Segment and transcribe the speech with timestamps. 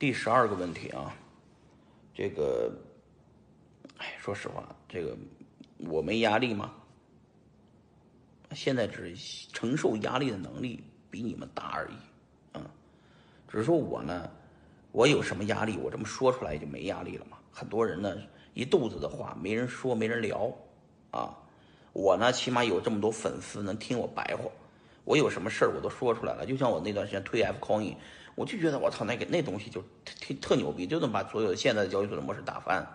[0.00, 1.14] 第十二个问题啊，
[2.14, 2.72] 这个，
[3.98, 5.14] 哎，说实话，这个
[5.76, 6.72] 我没压力吗？
[8.52, 12.64] 现在只是承受压力的能力比你们大而已，啊，
[13.46, 14.30] 只是说我呢，
[14.90, 17.36] 我有什么压力，我这么说出来就没压力了嘛。
[17.52, 18.16] 很多人呢，
[18.54, 20.50] 一肚子的话没人说，没人聊，
[21.10, 21.36] 啊，
[21.92, 24.50] 我呢，起码有这么多粉丝能听我白话，
[25.04, 26.46] 我有什么事儿我都说出来了。
[26.46, 27.94] 就像我那段时间推 F Coin，
[28.34, 32.86] 我就觉得我操，那个那东西就特特牛逼，就能把所有现在的交易所的模式打翻。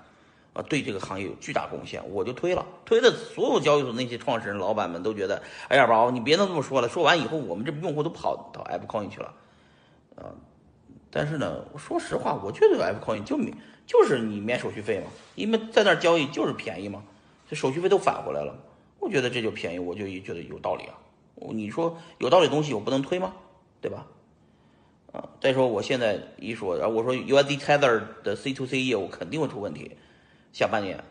[0.54, 9.34] 啊，对这个行业有巨大贡献，我就推了，推的所有交易所那些创始人、老板们都觉得，哎呀，宝，你别能这么说了，说完以后，我们这用户都跑到 F Coin 去了，
[10.16, 10.32] 啊，
[11.12, 13.54] 但是呢，我说实话，我觉得 F Coin 就免，
[13.85, 17.04] 就是你免手续费嘛，因为在那儿交易就是便宜嘛，
[17.49, 18.58] 这手续费都返回来了，
[19.02, 20.96] 我觉得这就便宜，我就觉得有道理啊。
[21.35, 23.34] 你说有道理东西我不能推吗？
[23.81, 24.07] 对吧？
[25.12, 29.91] 啊，再说我现在一说，然后我说 USD Tether 的 C to C 业务肯定会出问题。
[30.51, 31.04] 下半年，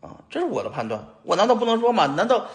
[0.00, 2.06] 啊，这是我的判断，我难道不能说吗？
[2.06, 2.48] 难道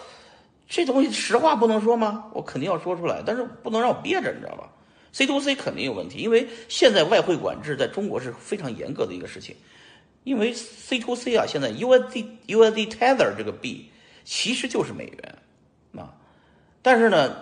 [0.67, 2.25] 这东西实话不能说吗？
[2.33, 4.69] 我肯定要说出来，但是不能让我憋着，你知道吧
[5.13, 9.55] ？C to C 肯定有问题，因为现在外汇管制在中国是非常严格的一个事情，
[10.23, 13.89] 因为 C to C 啊，现在 USD USD Tether 这个币
[14.25, 15.36] 其实就是美元，
[16.87, 17.35] 但是呢，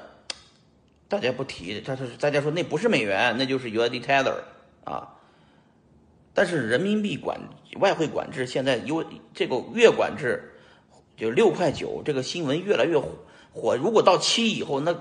[1.08, 4.38] 大家不提，他是大家说那不是美元，那就是 USD Tether
[4.84, 5.14] 啊。
[6.34, 7.40] 但是人民币管
[7.80, 10.56] 外汇管制现在有这个月管制，
[11.16, 12.98] 就六块九，这个新闻越来越
[13.54, 13.76] 火。
[13.76, 14.98] 如果到期以后，那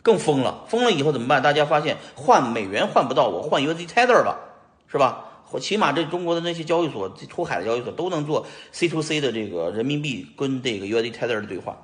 [0.00, 0.64] 更疯了。
[0.66, 1.42] 疯了以后怎么办？
[1.42, 4.40] 大家发现换美元换不到，我换 USD Tether 吧，
[4.90, 5.26] 是吧？
[5.44, 11.76] 或起码这中国的那些交易所出海的交易所都能做 C to C 的这个人民币跟这个 USD Tether 的兑换。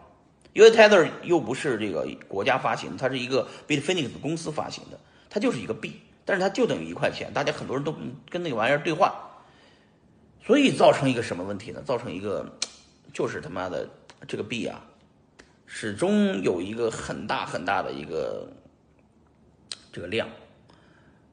[0.57, 4.99] USD Tether 又不是这个国家发行，它是一个 Bitfinex 公司发行的，
[5.29, 6.01] 它就是一个币。
[6.25, 7.95] 但是它就等于一块钱，大家很多人都
[8.29, 9.13] 跟那个玩意儿兑换，
[10.45, 11.81] 所以造成一个什么问题呢？
[11.83, 12.59] 造成一个，
[13.13, 13.89] 就是他妈的
[14.27, 14.85] 这个币啊，
[15.67, 18.51] 始终有一个很大很大的一个
[19.93, 20.29] 这个量，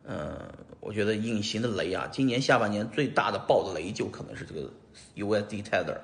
[0.05, 0.37] 嗯，
[0.79, 4.69] 我觉得隐形的雷啊，今年下半年最大的爆的雷就可能是这个
[5.15, 5.97] USD Tether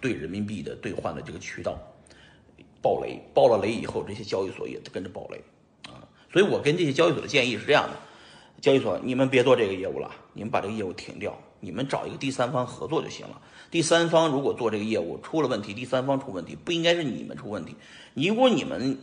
[0.00, 1.78] 对人民币的兑换的这个渠道
[2.82, 5.42] 爆雷，爆了雷以后，这些交易所也跟着爆雷。
[5.88, 7.96] 啊所以我跟这些交易所的建议是这样的：
[8.60, 13.40] 交易所，你们别做这个业务了，你们把这个业务停掉，你们找一个第三方合作就行了。
[13.70, 17.74] 第三方如果做这个业务出了问题，第三方出问题，不应该是你们出问题。
[18.14, 18.98] 如果你们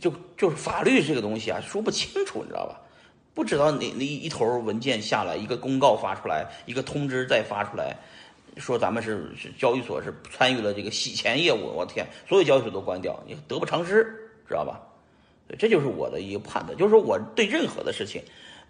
[0.00, 2.80] 就就是法律这个东西啊，说不清楚，你知道吧？
[3.32, 7.98] 不知道哪那一头文件下来，一个公告发出来，一个通知再发出来，
[8.56, 14.04] 说咱们是是交易所是参与了这个洗钱业务，我天，所有交易所都关掉，你得不偿失，
[14.48, 14.80] 知道吧？
[15.58, 18.22] 这就是我的一个判断，就是说我对任何的事情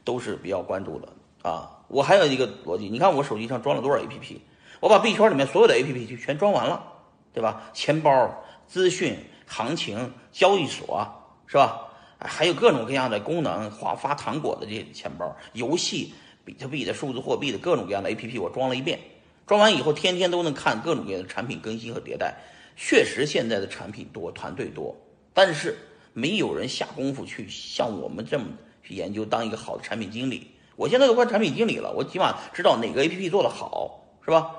[0.04, 1.08] 都是比较关注的
[1.48, 1.70] 啊。
[1.88, 4.36] 我还有一个逻辑，你看我手机上装了多少 APP，
[4.80, 6.92] 我把币圈里面所有的 APP 就全装完了，
[7.32, 7.70] 对吧？
[7.72, 11.08] 钱包、资讯、行情、交易所，
[11.46, 11.82] 是吧？
[12.18, 16.12] 还有各种各样的功能，发发糖果的这些钱包、游戏、
[16.44, 18.98] 比特币的数字货币的各种各样的 APP，我装了一遍。
[19.46, 22.34] 装完以后，天天都能看各种各样的产品更新和迭代。
[22.76, 24.96] 确实，现在的产品多，团队多，
[25.32, 25.76] 但是。
[26.18, 28.46] 没有人下功夫去像我们这么
[28.82, 30.50] 去研究，当一个好的产品经理。
[30.74, 34.50] 我现在都快产品经理了，我起码知道哪个 APP 做得好，是吧？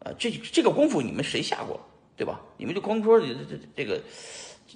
[0.00, 1.80] 啊，这这个功夫你们谁下过，
[2.16, 2.40] 对吧？
[2.56, 4.00] 你们就光说这这这个，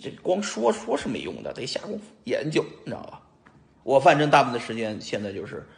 [0.00, 3.20] 这光说说是没用的，得下功夫研究，你知道吧？
[3.82, 5.68] 我反正大部分的时间现在就是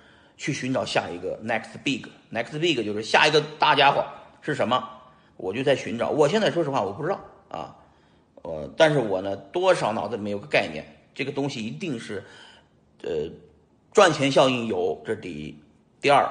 [0.43, 4.05] 去寻找下一个 next big，next big 就是下一个大家伙
[4.41, 4.83] 是什么，
[5.37, 6.11] 我就在寻找。
[6.11, 7.77] 我现在说实话，我不知道啊。
[8.43, 12.25] 呃，但是我呢，多少脑子里面有个概念，这个东西一定是，
[13.05, 13.31] 呃，
[13.93, 15.57] 赚钱效应有，这是第一。
[16.01, 16.29] 第二，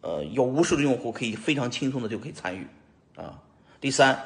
[0.00, 2.66] 呃，有无数的用户可以非常轻松的就可以参与，
[3.14, 3.40] 啊。
[3.80, 4.20] 第三，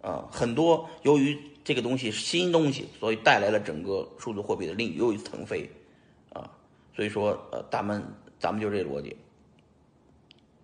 [0.00, 5.68] 啊，很多由于这个东西是新东西，所以带来了整个数字货币的另又一次腾飞，
[6.96, 8.02] 所以说，呃，咱们
[8.38, 9.14] 咱们就这逻辑，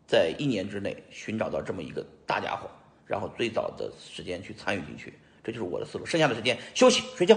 [0.07, 2.71] 在一年之内寻找到这么一个大家伙，
[3.07, 5.13] 然后最早的时间去参与进去。
[5.45, 7.37] 这就是我的思路，剩下的时间休息睡觉，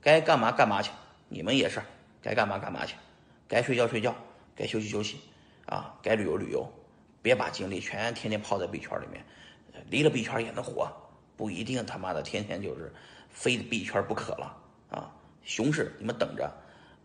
[0.00, 0.90] 该干嘛干嘛去。
[1.28, 1.80] 你们也是，
[2.20, 2.96] 该干嘛干嘛去，
[3.46, 4.12] 该睡觉睡觉，
[4.56, 5.20] 该休息休息，
[5.66, 6.68] 啊，该旅游旅游，
[7.22, 9.24] 别把精力全天天泡在币圈里面。
[9.88, 10.90] 离了币圈也能活，
[11.36, 12.92] 不一定他妈的天天就是
[13.30, 14.56] 非币圈不可了
[14.90, 15.14] 啊。
[15.44, 16.50] 熊市你们等着，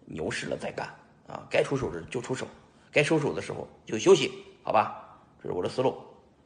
[0.06, 0.90] 牛市了再干
[1.28, 1.46] 啊。
[1.50, 2.48] 该出手时就出手，
[2.92, 4.32] 该收手的时候就休息，
[4.64, 5.04] 好吧？
[5.42, 5.96] 这是我的思路。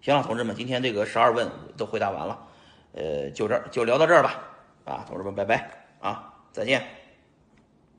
[0.01, 2.47] 行了，同志们，今天这个十二问都回答完了。
[2.93, 4.43] 呃，就这儿就聊到这儿吧，
[4.85, 7.00] 啊，同志们，拜拜，啊，再见。